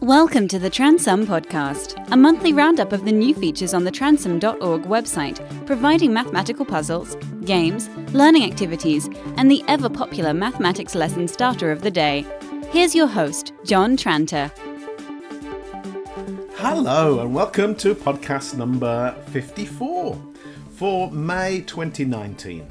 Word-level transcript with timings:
Welcome 0.00 0.46
to 0.48 0.60
the 0.60 0.70
Transum 0.70 1.26
Podcast, 1.26 2.00
a 2.12 2.16
monthly 2.16 2.52
roundup 2.52 2.92
of 2.92 3.04
the 3.04 3.10
new 3.10 3.34
features 3.34 3.74
on 3.74 3.82
the 3.82 3.90
transum.org 3.90 4.82
website, 4.84 5.66
providing 5.66 6.12
mathematical 6.12 6.64
puzzles, 6.64 7.16
games, 7.44 7.88
learning 8.12 8.44
activities, 8.44 9.10
and 9.36 9.50
the 9.50 9.64
ever 9.66 9.88
popular 9.88 10.32
mathematics 10.32 10.94
lesson 10.94 11.26
starter 11.26 11.72
of 11.72 11.82
the 11.82 11.90
day. 11.90 12.24
Here's 12.70 12.94
your 12.94 13.08
host, 13.08 13.52
John 13.64 13.96
Tranter. 13.96 14.52
Hello, 16.54 17.18
and 17.18 17.34
welcome 17.34 17.74
to 17.76 17.96
podcast 17.96 18.56
number 18.56 19.16
54 19.32 20.16
for 20.70 21.10
May 21.10 21.62
2019. 21.62 22.64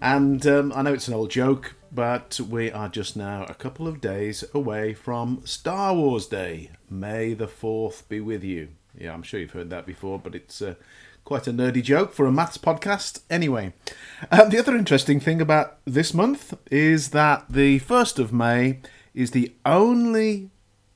And 0.00 0.46
um, 0.46 0.72
I 0.74 0.80
know 0.80 0.94
it's 0.94 1.08
an 1.08 1.14
old 1.14 1.30
joke, 1.30 1.74
but 1.94 2.40
we 2.40 2.72
are 2.72 2.88
just 2.88 3.16
now 3.16 3.44
a 3.44 3.54
couple 3.54 3.86
of 3.86 4.00
days 4.00 4.42
away 4.52 4.92
from 4.94 5.40
Star 5.44 5.94
Wars 5.94 6.26
Day. 6.26 6.70
May 6.90 7.34
the 7.34 7.46
4th 7.46 8.08
be 8.08 8.20
with 8.20 8.42
you. 8.42 8.70
Yeah, 8.98 9.14
I'm 9.14 9.22
sure 9.22 9.38
you've 9.38 9.52
heard 9.52 9.70
that 9.70 9.86
before, 9.86 10.18
but 10.18 10.34
it's 10.34 10.60
uh, 10.60 10.74
quite 11.24 11.46
a 11.46 11.52
nerdy 11.52 11.82
joke 11.82 12.12
for 12.12 12.26
a 12.26 12.32
maths 12.32 12.58
podcast. 12.58 13.20
Anyway, 13.30 13.72
uh, 14.32 14.44
the 14.46 14.58
other 14.58 14.76
interesting 14.76 15.20
thing 15.20 15.40
about 15.40 15.78
this 15.84 16.12
month 16.12 16.54
is 16.68 17.10
that 17.10 17.44
the 17.48 17.78
1st 17.80 18.18
of 18.18 18.32
May 18.32 18.80
is 19.14 19.30
the 19.30 19.54
only 19.64 20.50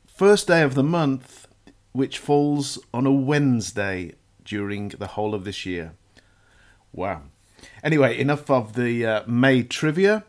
first 0.06 0.48
day 0.48 0.62
of 0.62 0.75
the 0.75 0.83
month 0.83 1.47
which 1.92 2.19
falls 2.19 2.78
on 2.92 3.06
a 3.06 3.12
Wednesday 3.12 4.15
during 4.45 4.89
the 4.89 5.09
whole 5.09 5.34
of 5.34 5.45
this 5.45 5.65
year. 5.65 5.92
Wow. 6.92 7.23
Anyway, 7.84 8.19
enough 8.19 8.51
of 8.51 8.75
the 8.75 9.06
uh, 9.06 9.23
May 9.27 9.62
trivia 9.62 10.25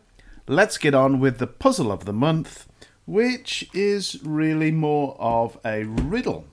let's 0.49 0.79
get 0.79 0.95
on 0.95 1.19
with 1.19 1.37
the 1.37 1.45
puzzle 1.45 1.91
of 1.91 2.05
the 2.05 2.13
month, 2.13 2.67
which 3.05 3.69
is 3.71 4.19
really 4.23 4.71
more 4.71 5.15
of 5.19 5.59
a 5.63 5.83
riddle. 5.83 6.47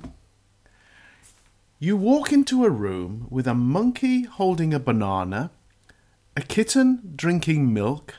You 1.78 1.96
walk 1.96 2.30
into 2.30 2.66
a 2.66 2.70
room 2.70 3.26
with 3.30 3.46
a 3.46 3.54
monkey 3.54 4.24
holding 4.24 4.74
a 4.74 4.78
banana, 4.78 5.50
a 6.36 6.42
kitten 6.42 7.14
drinking 7.16 7.72
milk, 7.72 8.16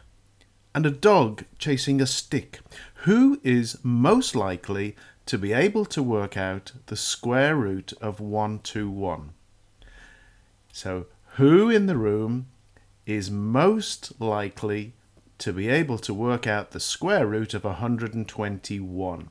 and 0.74 0.88
a 0.88 0.92
dog 0.92 1.44
chasing 1.60 2.02
a 2.02 2.08
stick. 2.08 2.60
Who 3.06 3.40
is 3.44 3.78
most 3.84 4.36
likely 4.36 4.96
to 5.28 5.38
be 5.38 5.54
able 5.54 5.86
to 5.86 6.02
work 6.02 6.36
out 6.36 6.72
the 6.88 6.98
square 6.98 7.56
root 7.56 7.94
of 8.02 8.20
121? 8.20 9.30
So, 10.74 11.06
who 11.36 11.70
in 11.70 11.86
the 11.86 11.98
room 11.98 12.48
is 13.06 13.30
most 13.30 14.20
likely 14.20 14.94
to 15.40 15.54
be 15.54 15.70
able 15.70 15.98
to 16.00 16.14
work 16.14 16.48
out 16.48 16.72
the 16.72 16.80
square 16.80 17.26
root 17.26 17.54
of 17.54 17.64
121. 17.64 19.30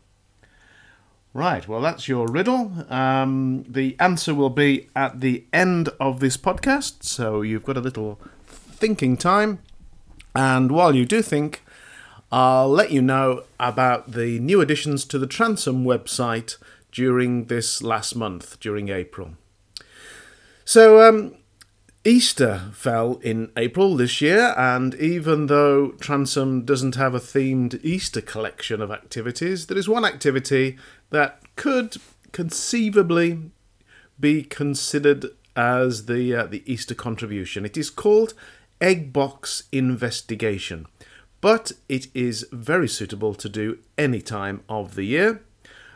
Right, 1.33 1.69
well, 1.69 1.83
that's 1.83 2.09
your 2.09 2.27
riddle. 2.29 2.73
Um, 2.89 3.65
the 3.69 3.95
answer 4.01 4.35
will 4.35 4.51
be 4.51 4.89
at 4.97 5.21
the 5.21 5.45
end 5.53 5.91
of 6.01 6.21
this 6.21 6.39
podcast, 6.39 7.03
so 7.03 7.43
you've 7.43 7.65
got 7.65 7.77
a 7.77 7.81
little 7.81 8.19
thinking 8.47 9.17
time. 9.19 9.59
And 10.35 10.73
while 10.73 10.95
you 10.95 11.05
do 11.05 11.21
think, 11.21 11.63
I'll 12.33 12.71
let 12.71 12.91
you 12.91 13.03
know 13.03 13.45
about 13.61 14.13
the 14.13 14.39
new 14.39 14.61
additions 14.61 15.05
to 15.07 15.19
the 15.19 15.27
Transum 15.27 15.85
website 15.85 16.57
during 16.91 17.45
this 17.45 17.83
last 17.83 18.17
month, 18.17 18.59
during 18.59 18.89
April. 18.89 19.33
So, 20.65 21.07
um, 21.07 21.35
Easter 22.07 22.71
fell 22.73 23.19
in 23.25 23.51
April 23.57 23.97
this 23.97 24.21
year, 24.21 24.55
and 24.57 24.95
even 24.95 25.49
though 25.49 25.89
Transum 25.99 26.65
doesn't 26.65 26.95
have 26.95 27.17
a 27.17 27.19
themed 27.19 27.85
Easter 27.85 28.21
collection 28.21 28.81
of 28.81 28.93
activities, 28.93 29.67
there 29.67 29.77
is 29.77 29.89
one 29.89 30.05
activity 30.05 30.79
that 31.11 31.41
could 31.57 31.97
conceivably 32.31 33.51
be 34.21 34.45
considered 34.45 35.27
as 35.57 36.07
the 36.07 36.33
uh, 36.33 36.47
the 36.47 36.63
Easter 36.65 36.95
contribution. 36.95 37.65
It 37.65 37.77
is 37.77 37.91
called 37.91 38.35
Egg 38.81 39.13
Box 39.13 39.65
Investigation, 39.73 40.87
but 41.41 41.73
it 41.89 42.07
is 42.15 42.47
very 42.53 42.89
suitable 42.89 43.35
to 43.35 43.49
do 43.49 43.79
any 43.99 44.23
time 44.23 44.63
of 44.69 44.95
the 44.95 45.05
year. 45.05 45.43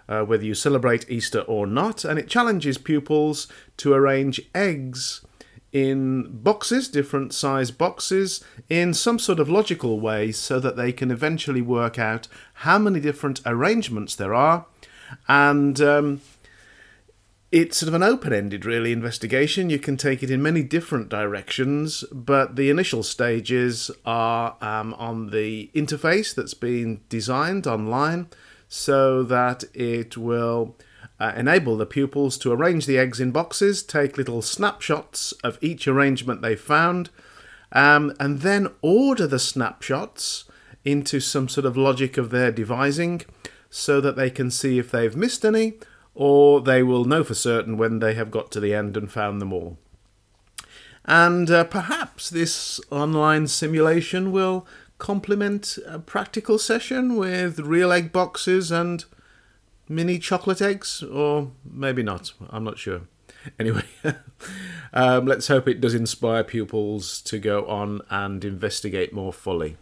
Uh, 0.09 0.25
whether 0.25 0.45
you 0.45 0.55
celebrate 0.55 1.09
Easter 1.09 1.43
or 1.43 1.69
not, 1.69 2.05
and 2.05 2.19
it 2.19 2.29
challenges 2.29 2.79
pupils 2.79 3.47
to 3.77 3.95
arrange 3.95 4.41
eggs 4.57 5.25
in 5.73 6.43
boxes, 6.43 6.89
different 6.89 7.33
size 7.33 7.71
boxes, 7.71 8.43
in 8.69 8.93
some 8.93 9.19
sort 9.19 9.39
of 9.39 9.49
logical 9.49 10.01
way 10.01 10.33
so 10.33 10.59
that 10.61 10.77
they 10.77 10.93
can 10.93 11.11
eventually 11.11 11.63
work 11.63 11.99
out 11.99 12.27
how 12.55 12.79
many 12.79 13.01
different 13.01 13.41
arrangements 13.47 14.15
there 14.17 14.35
are. 14.35 14.67
And 15.29 15.81
um, 15.81 16.21
it's 17.53 17.79
sort 17.79 17.89
of 17.89 17.95
an 17.95 18.03
open 18.03 18.33
ended, 18.33 18.65
really, 18.65 18.93
investigation. 18.93 19.71
You 19.71 19.79
can 19.79 19.97
take 19.97 20.23
it 20.23 20.31
in 20.31 20.43
many 20.43 20.63
different 20.63 21.09
directions, 21.09 22.05
but 22.13 22.57
the 22.57 22.71
initial 22.71 23.03
stages 23.03 23.91
are 24.05 24.57
um, 24.61 24.95
on 24.95 25.31
the 25.31 25.71
interface 25.75 26.35
that's 26.35 26.55
been 26.55 27.01
designed 27.09 27.67
online 27.67 28.29
so 28.69 29.25
that 29.25 29.65
it 29.75 30.17
will 30.17 30.77
uh, 31.21 31.33
enable 31.37 31.77
the 31.77 31.87
pupils 31.87 32.39
to 32.39 32.51
arrange 32.51 32.87
the 32.87 32.99
eggs 32.99 33.21
in 33.21 33.31
boxes, 33.31 33.83
take 33.83 34.17
little 34.17 34.41
snapshots 34.41 35.33
of 35.45 35.59
each 35.61 35.87
arrangement 35.87 36.41
they 36.41 36.57
found, 36.57 37.11
um, 37.73 38.13
and 38.19 38.41
then 38.41 38.69
order 38.81 39.27
the 39.27 39.39
snapshots 39.39 40.45
into 40.85 41.21
some 41.21 41.49
sort 41.49 41.67
of 41.67 41.77
logic 41.77 42.17
of 42.17 42.31
their 42.31 42.51
devising 42.51 43.21
so 43.69 44.01
that 44.01 44.17
they 44.17 44.31
can 44.31 44.51
see 44.51 44.79
if 44.79 44.91
they've 44.91 45.15
missed 45.15 45.45
any 45.45 45.75
or 46.15 46.61
they 46.61 46.83
will 46.83 47.05
know 47.05 47.23
for 47.23 47.35
certain 47.35 47.77
when 47.77 47.99
they 47.99 48.15
have 48.15 48.31
got 48.31 48.51
to 48.51 48.61
the 48.61 48.75
end 48.75 48.97
and 48.97 49.13
found 49.13 49.41
them 49.41 49.53
all. 49.53 49.79
And 51.05 51.51
uh, 51.51 51.65
perhaps 51.65 52.31
this 52.31 52.81
online 52.91 53.47
simulation 53.47 54.33
will 54.33 54.67
complement 54.99 55.79
a 55.87 55.99
practical 55.99 56.59
session 56.59 57.17
with 57.17 57.59
real 57.59 57.93
egg 57.93 58.13
boxes 58.13 58.71
and 58.71 59.05
mini 59.91 60.19
chocolate 60.19 60.63
eggs, 60.63 61.03
or 61.03 61.51
maybe 61.65 62.03
not. 62.03 62.33
I'm 62.49 62.65
not 62.65 62.79
sure. 62.79 63.03
Anyway, 63.59 63.85
um, 64.93 65.27
let's 65.27 65.49
hope 65.49 65.69
it 65.69 65.81
does 65.81 65.95
inspire 65.95 66.45
pupils 66.45 67.21
to 67.23 67.39
go 67.39 67.67
on 67.67 68.01
and 68.09 68.45
investigate 68.45 69.13
more 69.13 69.33
fully. 69.33 69.77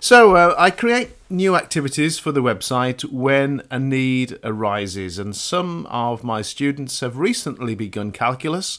So, 0.00 0.36
uh, 0.36 0.54
I 0.56 0.70
create 0.70 1.10
new 1.28 1.56
activities 1.56 2.18
for 2.18 2.30
the 2.30 2.40
website 2.40 3.04
when 3.04 3.62
a 3.70 3.78
need 3.78 4.38
arises, 4.44 5.18
and 5.18 5.34
some 5.34 5.86
of 5.86 6.22
my 6.22 6.40
students 6.40 7.00
have 7.00 7.18
recently 7.18 7.74
begun 7.74 8.12
calculus, 8.12 8.78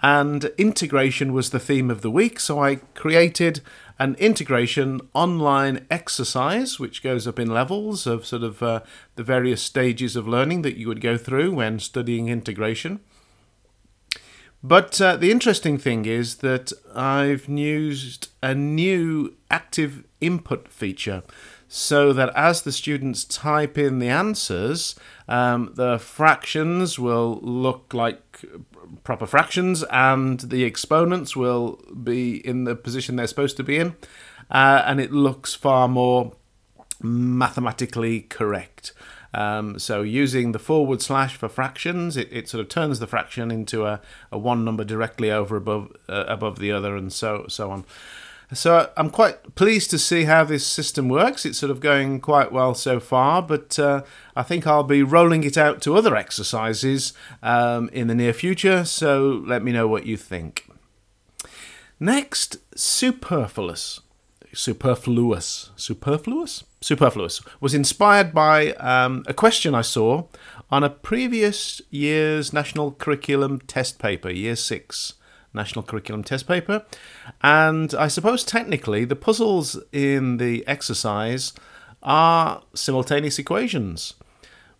and 0.00 0.44
integration 0.58 1.32
was 1.32 1.50
the 1.50 1.58
theme 1.58 1.90
of 1.90 2.02
the 2.02 2.10
week, 2.10 2.38
so 2.38 2.62
I 2.62 2.76
created 2.94 3.62
an 3.98 4.14
integration 4.16 5.00
online 5.12 5.86
exercise, 5.90 6.78
which 6.78 7.02
goes 7.02 7.26
up 7.26 7.38
in 7.38 7.50
levels 7.50 8.06
of 8.06 8.24
sort 8.24 8.42
of 8.42 8.62
uh, 8.62 8.80
the 9.16 9.24
various 9.24 9.60
stages 9.60 10.14
of 10.14 10.28
learning 10.28 10.62
that 10.62 10.76
you 10.76 10.86
would 10.88 11.00
go 11.00 11.16
through 11.16 11.52
when 11.52 11.78
studying 11.78 12.28
integration. 12.28 13.00
But 14.62 15.00
uh, 15.00 15.16
the 15.16 15.30
interesting 15.30 15.78
thing 15.78 16.04
is 16.04 16.36
that 16.36 16.72
I've 16.94 17.48
used 17.48 18.28
a 18.42 18.54
new 18.54 19.34
active 19.50 20.04
input 20.20 20.68
feature 20.68 21.22
so 21.68 22.12
that 22.14 22.34
as 22.34 22.62
the 22.62 22.72
students 22.72 23.24
type 23.24 23.76
in 23.76 23.98
the 23.98 24.08
answers, 24.08 24.96
um, 25.28 25.72
the 25.74 25.98
fractions 25.98 26.98
will 26.98 27.38
look 27.42 27.92
like 27.92 28.44
proper 29.04 29.26
fractions 29.26 29.84
and 29.90 30.40
the 30.40 30.64
exponents 30.64 31.36
will 31.36 31.78
be 32.02 32.36
in 32.46 32.64
the 32.64 32.74
position 32.74 33.16
they're 33.16 33.26
supposed 33.26 33.58
to 33.58 33.62
be 33.62 33.76
in, 33.76 33.94
uh, 34.50 34.82
and 34.86 34.98
it 34.98 35.12
looks 35.12 35.54
far 35.54 35.88
more 35.88 36.32
mathematically 37.00 38.22
correct. 38.22 38.92
Um, 39.34 39.78
so 39.78 40.02
using 40.02 40.52
the 40.52 40.58
forward 40.58 41.02
slash 41.02 41.36
for 41.36 41.48
fractions, 41.48 42.16
it, 42.16 42.28
it 42.32 42.48
sort 42.48 42.60
of 42.60 42.68
turns 42.68 42.98
the 42.98 43.06
fraction 43.06 43.50
into 43.50 43.84
a, 43.84 44.00
a 44.32 44.38
one 44.38 44.64
number 44.64 44.84
directly 44.84 45.30
over 45.30 45.56
above 45.56 45.92
uh, 46.08 46.24
above 46.26 46.58
the 46.58 46.72
other, 46.72 46.96
and 46.96 47.12
so 47.12 47.46
so 47.48 47.70
on. 47.70 47.84
So 48.52 48.90
I'm 48.96 49.10
quite 49.10 49.54
pleased 49.56 49.90
to 49.90 49.98
see 49.98 50.24
how 50.24 50.42
this 50.42 50.66
system 50.66 51.10
works. 51.10 51.44
It's 51.44 51.58
sort 51.58 51.70
of 51.70 51.80
going 51.80 52.20
quite 52.20 52.50
well 52.50 52.74
so 52.74 52.98
far, 52.98 53.42
but 53.42 53.78
uh, 53.78 54.04
I 54.34 54.42
think 54.42 54.66
I'll 54.66 54.84
be 54.84 55.02
rolling 55.02 55.44
it 55.44 55.58
out 55.58 55.82
to 55.82 55.96
other 55.96 56.16
exercises 56.16 57.12
um, 57.42 57.90
in 57.92 58.06
the 58.06 58.14
near 58.14 58.32
future. 58.32 58.86
So 58.86 59.42
let 59.46 59.62
me 59.62 59.70
know 59.70 59.86
what 59.86 60.06
you 60.06 60.16
think. 60.16 60.66
Next, 62.00 62.56
superfluous. 62.74 64.00
Superfluous. 64.54 65.70
Superfluous? 65.76 66.64
Superfluous 66.80 67.40
was 67.60 67.74
inspired 67.74 68.32
by 68.32 68.72
um, 68.74 69.24
a 69.26 69.34
question 69.34 69.74
I 69.74 69.82
saw 69.82 70.26
on 70.70 70.84
a 70.84 70.90
previous 70.90 71.82
year's 71.90 72.52
national 72.52 72.92
curriculum 72.92 73.60
test 73.60 73.98
paper, 73.98 74.30
year 74.30 74.54
six 74.54 75.14
national 75.54 75.82
curriculum 75.82 76.22
test 76.22 76.46
paper. 76.46 76.84
And 77.42 77.94
I 77.94 78.06
suppose 78.08 78.44
technically 78.44 79.04
the 79.04 79.16
puzzles 79.16 79.80
in 79.92 80.36
the 80.36 80.64
exercise 80.68 81.52
are 82.02 82.62
simultaneous 82.74 83.38
equations. 83.38 84.14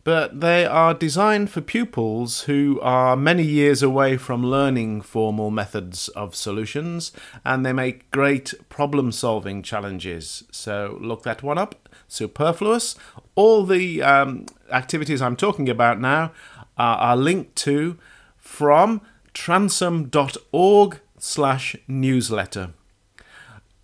but 0.08 0.40
they 0.40 0.64
are 0.64 0.94
designed 0.94 1.50
for 1.50 1.60
pupils 1.60 2.42
who 2.44 2.80
are 2.80 3.14
many 3.14 3.42
years 3.42 3.82
away 3.82 4.16
from 4.16 4.42
learning 4.42 5.02
formal 5.02 5.50
methods 5.50 6.08
of 6.08 6.34
solutions 6.34 7.12
and 7.44 7.66
they 7.66 7.74
make 7.74 8.10
great 8.10 8.54
problem 8.70 9.12
solving 9.12 9.62
challenges. 9.62 10.44
So 10.50 10.98
look 11.02 11.24
that 11.24 11.42
one 11.42 11.58
up. 11.58 11.87
Superfluous. 12.08 12.96
All 13.34 13.64
the 13.64 14.02
um, 14.02 14.46
activities 14.70 15.22
I'm 15.22 15.36
talking 15.36 15.68
about 15.68 16.00
now 16.00 16.32
are, 16.76 16.96
are 16.96 17.16
linked 17.16 17.54
to 17.56 17.98
from 18.36 19.02
transum.org 19.34 21.00
slash 21.18 21.76
newsletter. 21.86 22.70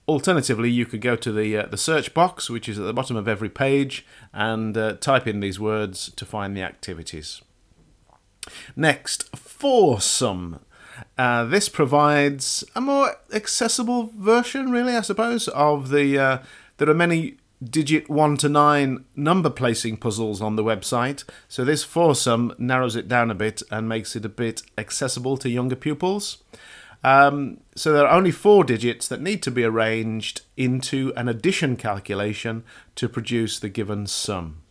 Alternatively, 0.09 0.71
you 0.71 0.85
could 0.85 1.01
go 1.01 1.17
to 1.17 1.33
the 1.33 1.57
uh, 1.57 1.67
the 1.67 1.79
search 1.79 2.13
box, 2.13 2.51
which 2.51 2.69
is 2.69 2.79
at 2.79 2.85
the 2.85 2.93
bottom 2.93 3.17
of 3.17 3.27
every 3.27 3.49
page, 3.49 4.05
and 4.35 4.77
uh, 4.77 4.95
type 4.97 5.27
in 5.27 5.41
these 5.41 5.59
words 5.59 6.11
to 6.17 6.27
find 6.27 6.55
the 6.55 6.63
activities. 6.63 7.41
Next, 8.77 9.35
foursome. 9.35 10.61
Uh, 11.17 11.45
this 11.45 11.69
provides 11.71 12.65
a 12.77 12.81
more 12.81 13.17
accessible 13.33 14.11
version, 14.17 14.71
really, 14.71 14.95
I 14.95 15.01
suppose, 15.01 15.49
of 15.49 15.89
the. 15.89 16.19
Uh, 16.19 16.39
there 16.77 16.91
are 16.91 16.95
many 16.95 17.37
digit 17.71 18.09
1 18.09 18.37
to 18.39 18.49
9 18.49 19.05
number 19.17 19.51
placing 19.51 19.97
puzzles 19.97 20.41
on 20.41 20.57
the 20.57 20.65
website, 20.65 21.25
so 21.49 21.65
this 21.65 21.85
foursome 21.85 22.55
narrows 22.59 22.97
it 22.97 23.09
down 23.09 23.31
a 23.31 23.35
bit 23.35 23.63
and 23.71 23.89
makes 23.89 24.15
it 24.17 24.25
a 24.25 24.29
bit 24.29 24.63
accessible 24.77 25.37
to 25.39 25.49
younger 25.49 25.77
pupils. 25.77 26.39
Um, 27.03 27.59
so 27.77 27.93
there 27.93 28.07
are 28.07 28.17
only 28.17 28.31
four 28.31 28.65
digits 28.65 29.09
that 29.09 29.21
need 29.21 29.43
to 29.43 29.51
be 29.51 29.63
arranged 29.63 30.41
into 30.57 31.13
an 31.17 31.29
addition 31.29 31.77
calculation 31.77 32.65
to 32.97 33.09
produce 33.09 33.59
the 33.59 33.69
given 33.69 34.07
sum. 34.07 34.63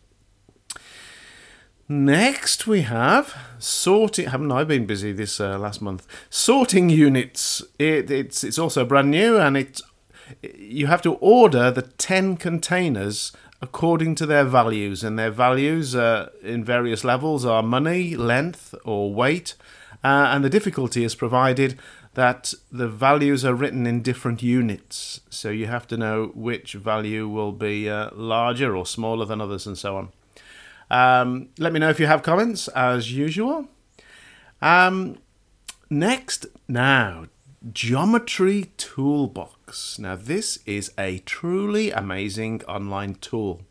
Next, 1.86 2.66
we 2.66 2.80
have 2.82 3.36
sorting. 3.58 4.28
Haven't 4.28 4.50
I 4.50 4.64
been 4.64 4.86
busy 4.86 5.12
this 5.12 5.38
uh, 5.38 5.58
last 5.58 5.82
month? 5.82 6.06
Sorting 6.30 6.88
units. 6.88 7.62
It, 7.78 8.10
it's 8.10 8.42
it's 8.42 8.58
also 8.58 8.86
brand 8.86 9.10
new, 9.10 9.38
and 9.38 9.54
it 9.54 9.82
you 10.42 10.86
have 10.86 11.02
to 11.02 11.14
order 11.14 11.70
the 11.70 11.82
ten 11.82 12.36
containers 12.36 13.32
according 13.62 14.14
to 14.16 14.26
their 14.26 14.44
values, 14.44 15.02
and 15.04 15.18
their 15.18 15.30
values 15.30 15.94
uh, 15.94 16.28
in 16.42 16.64
various 16.64 17.04
levels 17.04 17.44
are 17.44 17.62
money, 17.62 18.16
length, 18.16 18.74
or 18.84 19.14
weight, 19.14 19.54
uh, 20.02 20.28
and 20.32 20.44
the 20.44 20.50
difficulty 20.50 21.02
is 21.04 21.14
provided 21.14 21.78
that 22.14 22.54
the 22.70 22.88
values 22.88 23.44
are 23.44 23.54
written 23.54 23.86
in 23.86 24.02
different 24.02 24.42
units. 24.42 25.20
So 25.30 25.50
you 25.50 25.66
have 25.66 25.86
to 25.88 25.96
know 25.96 26.30
which 26.34 26.74
value 26.74 27.26
will 27.28 27.52
be 27.52 27.88
uh, 27.88 28.10
larger 28.14 28.76
or 28.76 28.86
smaller 28.86 29.24
than 29.24 29.40
others 29.40 29.66
and 29.66 29.76
so 29.76 29.96
on. 29.96 30.08
Um, 30.90 31.48
let 31.58 31.72
me 31.72 31.80
know 31.80 31.88
if 31.88 31.98
you 31.98 32.06
have 32.06 32.22
comments 32.22 32.68
as 32.68 33.12
usual. 33.12 33.66
Um, 34.62 35.18
next, 35.90 36.46
now, 36.68 37.26
Geometry 37.72 38.72
Toolbox. 38.76 39.98
Now, 39.98 40.16
this 40.16 40.58
is 40.66 40.92
a 40.98 41.20
truly 41.20 41.90
amazing 41.90 42.62
online 42.64 43.14
tool. 43.14 43.62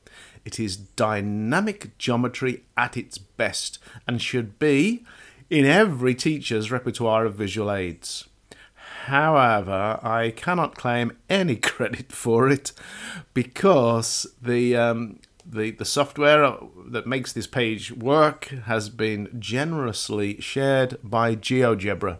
It 0.43 0.59
is 0.59 0.77
dynamic 0.77 1.95
geometry 1.99 2.63
at 2.75 2.97
its 2.97 3.19
best 3.19 3.77
and 4.07 4.19
should 4.19 4.57
be 4.57 5.03
in 5.49 5.65
every 5.65 6.15
teacher's 6.15 6.71
repertoire 6.71 7.25
of 7.25 7.35
visual 7.35 7.71
aids. 7.71 8.27
However, 9.05 9.99
I 10.01 10.33
cannot 10.35 10.75
claim 10.75 11.15
any 11.29 11.55
credit 11.57 12.11
for 12.11 12.49
it 12.49 12.71
because 13.35 14.25
the 14.41 14.75
um, 14.75 15.19
the 15.45 15.69
the 15.69 15.85
software 15.85 16.57
that 16.87 17.05
makes 17.05 17.31
this 17.31 17.47
page 17.47 17.91
work 17.91 18.45
has 18.65 18.89
been 18.89 19.29
generously 19.39 20.41
shared 20.41 20.97
by 21.03 21.35
GeoGebra. 21.35 22.17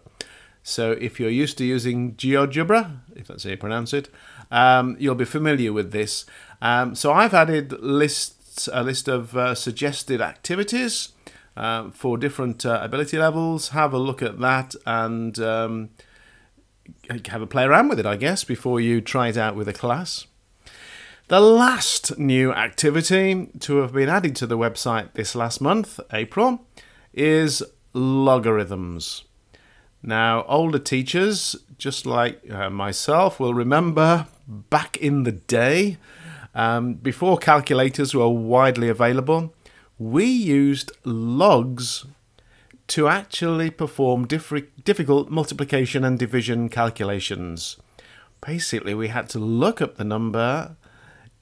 So 0.64 0.92
if 0.94 1.20
you're 1.20 1.30
used 1.30 1.58
to 1.58 1.66
using 1.66 2.16
GeoGebra, 2.16 3.00
if 3.16 3.28
that's 3.28 3.44
how 3.44 3.52
you 3.52 3.58
pronounce 3.58 3.94
it, 3.94 4.10
um, 4.50 4.96
you'll 4.98 5.16
be 5.16 5.26
familiar 5.26 5.74
with 5.74 5.92
this. 5.92 6.26
Um, 6.62 6.96
so 6.96 7.12
I've 7.12 7.34
added 7.34 7.74
lists 7.82 8.70
a 8.72 8.84
list 8.84 9.08
of 9.08 9.36
uh, 9.36 9.56
suggested 9.56 10.22
activities 10.22 11.10
uh, 11.58 11.90
for 11.92 12.18
different 12.18 12.66
uh, 12.66 12.80
ability 12.82 13.18
levels. 13.18 13.70
Have 13.70 13.94
a 13.94 13.98
look 13.98 14.22
at 14.22 14.40
that 14.40 14.76
and 14.86 15.38
um, 15.40 15.90
have 17.28 17.42
a 17.42 17.48
play 17.48 17.64
around 17.64 17.90
with 17.90 18.00
it, 18.00 18.06
I 18.06 18.16
guess, 18.16 18.44
before 18.44 18.80
you 18.80 19.02
try 19.02 19.30
it 19.30 19.38
out 19.38 19.56
with 19.56 19.68
a 19.68 19.74
class. 19.74 20.28
The 21.30 21.40
last 21.40 22.18
new 22.20 22.54
activity 22.54 23.50
to 23.62 23.78
have 23.78 23.94
been 23.94 24.10
added 24.10 24.36
to 24.38 24.48
the 24.48 24.58
website 24.58 25.14
this 25.14 25.36
last 25.36 25.62
month, 25.62 26.00
April, 26.12 26.66
is 27.14 27.64
logarithms. 27.94 29.24
Now, 30.04 30.44
older 30.50 30.80
teachers, 30.80 31.56
just 31.78 32.06
like 32.06 32.50
uh, 32.52 32.70
myself, 32.70 33.40
will 33.40 33.54
remember 33.54 34.28
back 34.48 34.98
in 34.98 35.24
the 35.24 35.32
day, 35.32 35.98
um, 36.54 36.96
before 36.96 37.38
calculators 37.38 38.14
were 38.14 38.28
widely 38.28 38.90
available, 38.90 39.54
we 39.98 40.26
used 40.26 40.92
logs 41.06 42.06
to 42.88 43.08
actually 43.08 43.70
perform 43.70 44.28
difficult 44.28 45.30
multiplication 45.30 46.04
and 46.04 46.20
division 46.20 46.68
calculations. 46.68 47.78
Basically, 48.46 48.94
we 48.94 49.08
had 49.08 49.30
to 49.30 49.40
look 49.40 49.82
up 49.82 49.96
the 49.96 50.04
number 50.04 50.76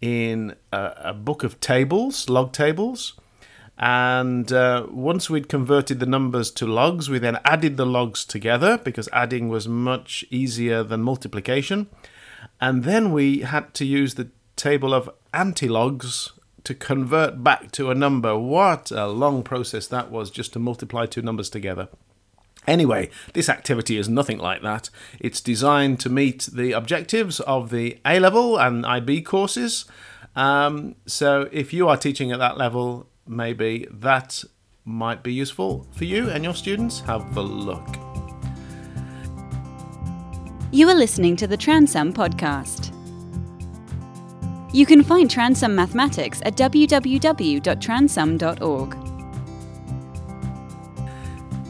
in 0.01 0.55
a, 0.71 0.93
a 0.97 1.13
book 1.13 1.43
of 1.43 1.59
tables, 1.59 2.29
log 2.29 2.51
tables, 2.53 3.13
and 3.81 4.51
uh, 4.53 4.85
once 4.91 5.27
we'd 5.27 5.49
converted 5.49 5.99
the 5.99 6.05
numbers 6.05 6.51
to 6.51 6.67
logs, 6.67 7.09
we 7.09 7.17
then 7.17 7.39
added 7.43 7.77
the 7.77 7.85
logs 7.85 8.23
together 8.23 8.77
because 8.77 9.09
adding 9.11 9.49
was 9.49 9.67
much 9.67 10.23
easier 10.29 10.83
than 10.83 11.01
multiplication. 11.01 11.87
And 12.59 12.83
then 12.83 13.11
we 13.11 13.39
had 13.39 13.73
to 13.75 13.85
use 13.85 14.13
the 14.13 14.29
table 14.55 14.93
of 14.93 15.09
antilogs 15.33 16.31
to 16.63 16.75
convert 16.75 17.43
back 17.43 17.71
to 17.71 17.89
a 17.89 17.95
number. 17.95 18.37
What 18.37 18.91
a 18.91 19.07
long 19.07 19.41
process 19.41 19.87
that 19.87 20.11
was 20.11 20.29
just 20.29 20.53
to 20.53 20.59
multiply 20.59 21.07
two 21.07 21.23
numbers 21.23 21.49
together. 21.49 21.87
Anyway, 22.67 23.09
this 23.33 23.49
activity 23.49 23.97
is 23.97 24.07
nothing 24.07 24.37
like 24.37 24.61
that. 24.61 24.91
It's 25.19 25.41
designed 25.41 25.99
to 26.01 26.09
meet 26.09 26.49
the 26.53 26.73
objectives 26.73 27.39
of 27.39 27.71
the 27.71 27.97
A 28.05 28.19
level 28.19 28.59
and 28.59 28.85
IB 28.85 29.23
courses. 29.23 29.85
Um, 30.35 30.95
so 31.07 31.49
if 31.51 31.73
you 31.73 31.89
are 31.89 31.97
teaching 31.97 32.31
at 32.31 32.37
that 32.37 32.59
level, 32.59 33.07
maybe 33.27 33.87
that 33.91 34.43
might 34.85 35.23
be 35.23 35.33
useful 35.33 35.87
for 35.91 36.05
you 36.05 36.29
and 36.29 36.43
your 36.43 36.53
students. 36.53 36.99
Have 37.01 37.37
a 37.37 37.41
look. 37.41 37.87
You 40.71 40.87
are 40.89 40.95
listening 40.95 41.35
to 41.35 41.47
the 41.47 41.57
Transum 41.57 42.13
podcast. 42.13 42.95
You 44.73 44.85
can 44.85 45.03
find 45.03 45.29
Transum 45.29 45.73
Mathematics 45.73 46.41
at 46.45 46.55
www.transum.org. 46.55 48.97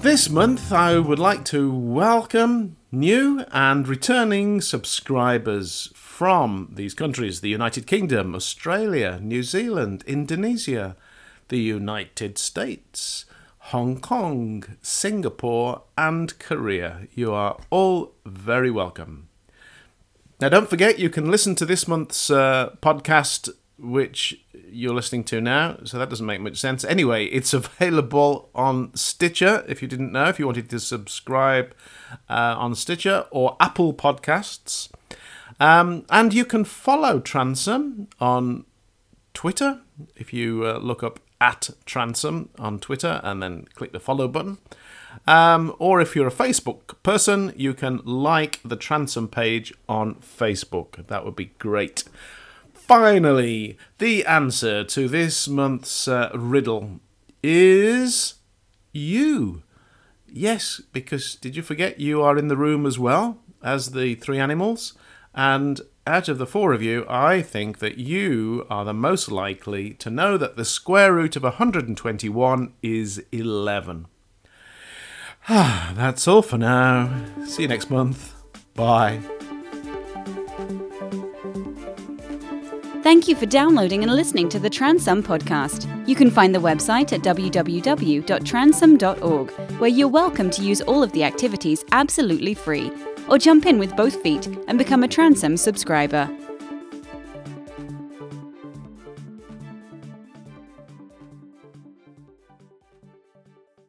This 0.02 0.30
month, 0.30 0.72
I 0.72 1.00
would 1.00 1.20
like 1.20 1.44
to 1.46 1.74
welcome 1.74 2.75
new 2.92 3.44
and 3.52 3.88
returning 3.88 4.62
subscribers 4.62 5.90
from 5.96 6.70
these 6.74 6.94
countries 6.94 7.42
the 7.42 7.50
United 7.50 7.88
Kingdom, 7.88 8.36
Australia, 8.36 9.20
New 9.22 9.42
Zealand, 9.42 10.04
Indonesia, 10.06 10.96
the 11.51 11.60
United 11.60 12.38
States, 12.38 13.25
Hong 13.72 14.00
Kong, 14.00 14.63
Singapore, 14.81 15.84
and 15.98 16.39
Korea. 16.39 17.08
You 17.13 17.34
are 17.34 17.58
all 17.70 18.13
very 18.25 18.72
welcome. 18.72 19.27
Now, 20.39 20.48
don't 20.48 20.70
forget, 20.70 20.98
you 20.98 21.10
can 21.10 21.29
listen 21.29 21.55
to 21.55 21.65
this 21.65 21.89
month's 21.89 22.31
uh, 22.31 22.75
podcast, 22.81 23.50
which 23.77 24.41
you're 24.72 24.93
listening 24.93 25.25
to 25.25 25.41
now, 25.41 25.77
so 25.84 26.00
that 26.00 26.10
doesn't 26.10 26.25
make 26.25 26.39
much 26.39 26.58
sense. 26.58 26.86
Anyway, 26.86 27.25
it's 27.25 27.53
available 27.62 28.50
on 28.55 28.96
Stitcher, 28.96 29.65
if 29.67 29.81
you 29.81 29.89
didn't 29.89 30.13
know, 30.13 30.29
if 30.29 30.39
you 30.39 30.46
wanted 30.46 30.70
to 30.70 30.79
subscribe 30.79 31.75
uh, 32.29 32.55
on 32.58 32.75
Stitcher 32.75 33.25
or 33.29 33.58
Apple 33.60 33.93
Podcasts. 33.93 34.89
Um, 35.60 36.05
and 36.10 36.34
you 36.34 36.46
can 36.46 36.63
follow 36.63 37.20
Transum 37.20 38.08
on 38.22 38.63
Twitter 39.34 39.81
if 40.15 40.31
you 40.31 40.65
uh, 40.65 40.77
look 40.77 41.03
up 41.03 41.20
at 41.42 41.72
Transum 41.86 42.50
on 42.60 42.80
Twitter 42.80 43.20
and 43.24 43.42
then 43.42 43.66
click 43.74 43.92
the 43.92 44.00
follow 44.00 44.30
button. 44.30 44.60
Um, 45.28 45.76
or 45.80 46.00
if 46.00 46.16
you're 46.16 46.28
a 46.28 46.32
Facebook 46.32 46.96
person, 47.04 47.52
you 47.58 47.74
can 47.74 48.00
like 48.06 48.62
the 48.64 48.78
Transum 48.78 49.30
page 49.30 49.74
on 49.90 50.16
Facebook. 50.16 51.08
That 51.08 51.26
would 51.26 51.36
be 51.36 51.52
great. 51.58 52.06
Finally, 52.74 53.78
the 53.98 54.26
answer 54.26 54.84
to 54.84 55.08
this 55.08 55.48
month's 55.48 56.08
uh, 56.08 56.30
riddle 56.34 57.00
is 57.44 58.36
you. 58.94 59.64
Yes, 60.28 60.82
because 60.94 61.36
did 61.36 61.56
you 61.56 61.64
forget 61.64 62.00
you 62.00 62.22
are 62.22 62.38
in 62.38 62.48
the 62.48 62.56
room 62.56 62.86
as 62.86 63.00
well 63.00 63.40
as 63.64 63.92
the 63.92 64.16
three 64.16 64.40
animals? 64.40 64.94
And 65.34 65.82
out 66.12 66.27
of 66.27 66.38
the 66.38 66.46
four 66.46 66.74
of 66.74 66.84
you, 66.84 67.06
I 67.08 67.41
think 67.41 67.80
that 67.80 67.98
you 67.98 68.68
are 68.70 68.84
the 68.84 68.94
most 68.94 69.32
likely 69.32 69.91
to 69.96 70.10
know 70.10 70.38
that 70.38 70.58
the 70.58 70.65
square 70.65 71.13
root 71.13 71.38
of 71.38 71.44
121 71.44 72.74
is 72.84 73.24
11. 73.32 74.08
Ah, 75.48 75.94
That's 75.96 76.27
all 76.27 76.41
for 76.41 76.58
now. 76.58 77.24
See 77.46 77.62
you 77.62 77.70
next 77.70 77.89
month. 77.89 78.34
Bye. 78.75 79.22
Thank 83.03 83.30
you 83.30 83.36
for 83.36 83.46
downloading 83.46 84.03
and 84.03 84.13
listening 84.13 84.50
to 84.50 84.60
the 84.60 84.70
Transum 84.70 85.24
podcast. 85.24 85.88
You 86.08 86.15
can 86.15 86.30
find 86.30 86.53
the 86.53 86.60
website 86.60 87.13
at 87.13 87.22
www.transum.org, 87.22 89.51
where 89.80 89.89
you're 89.89 90.08
welcome 90.08 90.50
to 90.51 90.62
use 90.62 90.82
all 90.82 91.01
of 91.01 91.12
the 91.13 91.24
activities 91.24 91.84
absolutely 91.94 92.53
free, 92.53 92.91
or 93.28 93.38
jump 93.38 93.66
in 93.66 93.80
with 93.80 93.96
both 93.96 94.22
feet 94.22 94.48
and 94.68 94.78
become 94.78 95.04
a 95.04 95.08
Transum 95.08 95.58
subscriber. 95.58 96.30